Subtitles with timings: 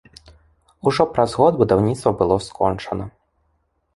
[0.91, 3.05] Ужо праз год будаўніцтва было скончана.